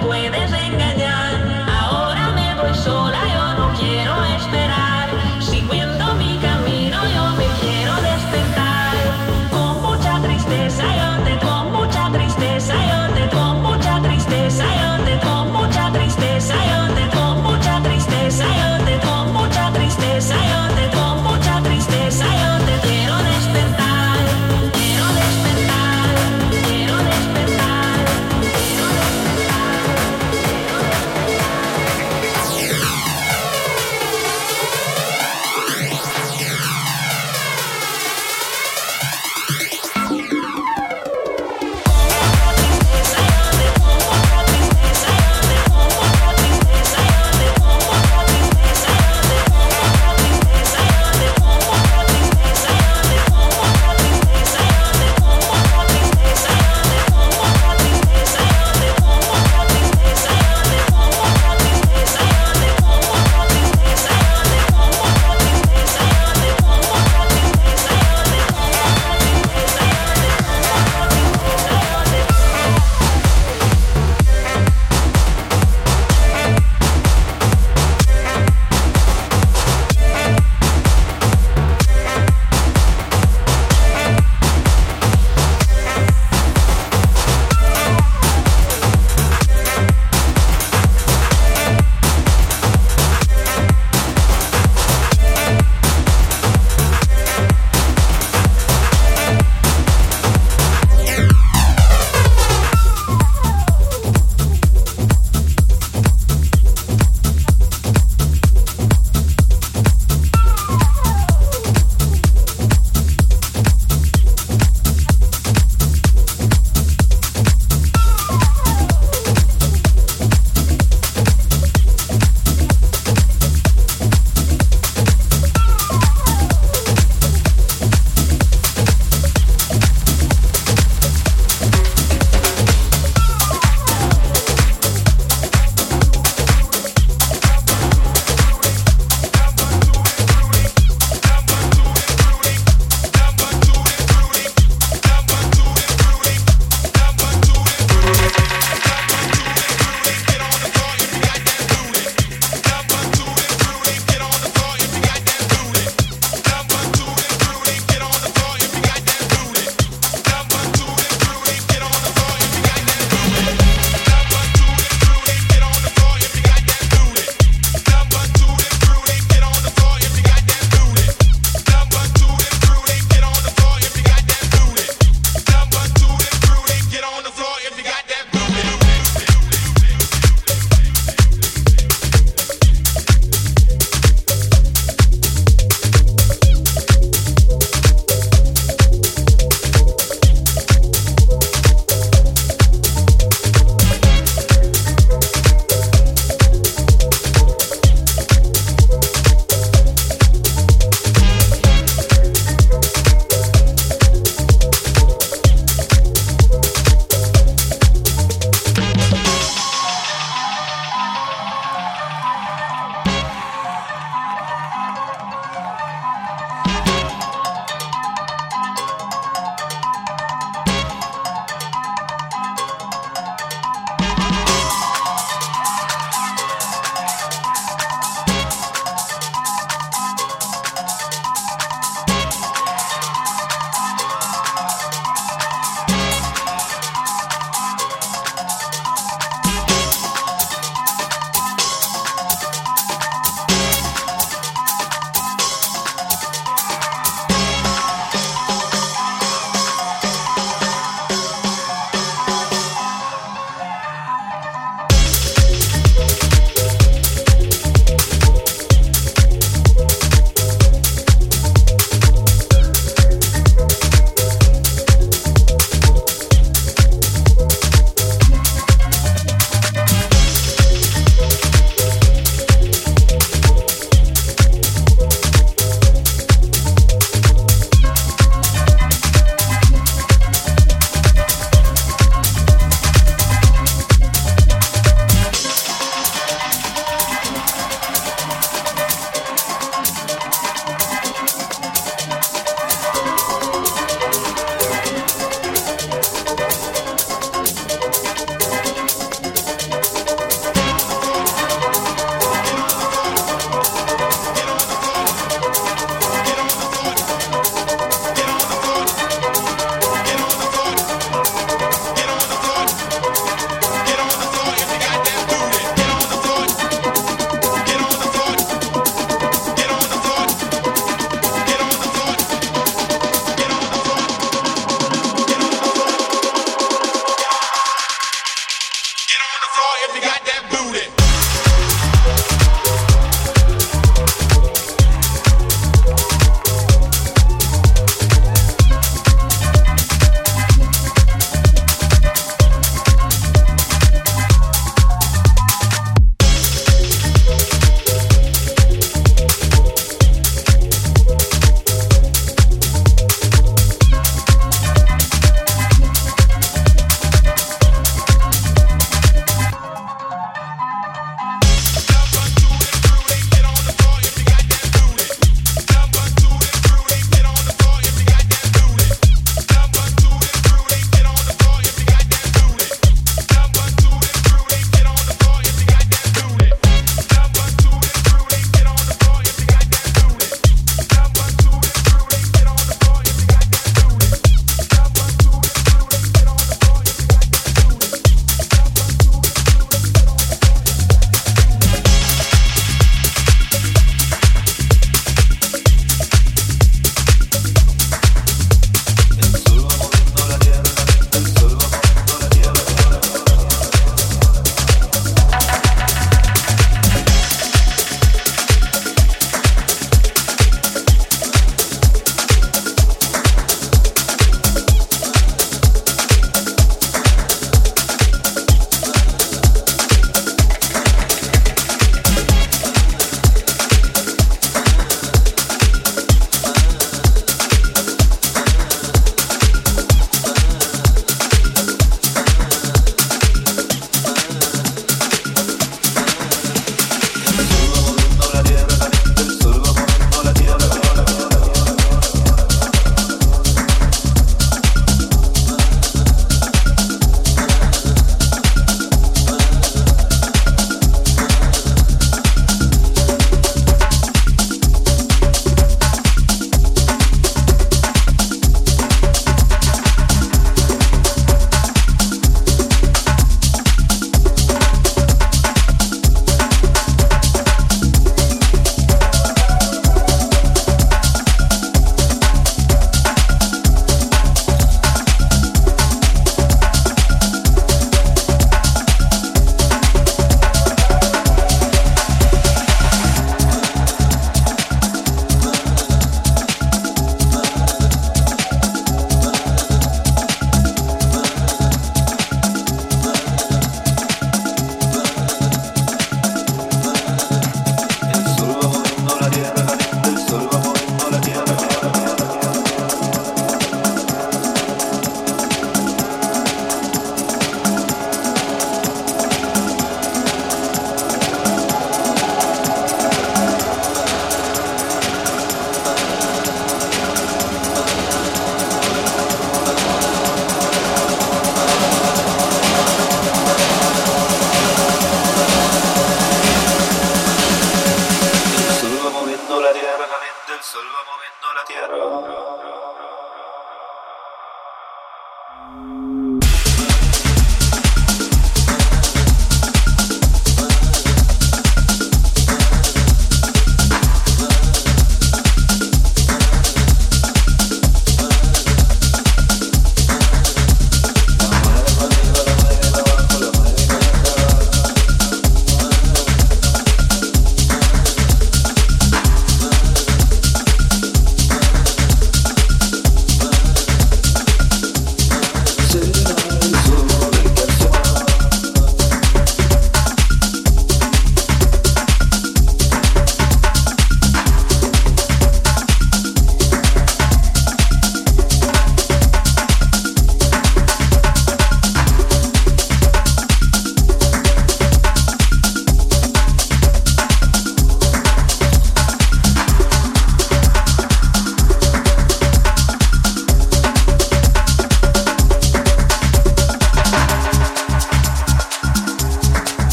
simply 0.00 0.43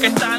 que 0.00 0.06
está 0.08 0.35